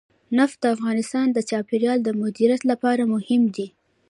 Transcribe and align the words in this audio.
نفت 0.37 0.57
د 0.61 0.65
افغانستان 0.75 1.27
د 1.31 1.37
چاپیریال 1.49 1.99
د 2.03 2.09
مدیریت 2.21 2.61
لپاره 2.71 3.01
مهم 3.13 3.41
دي. 3.55 3.67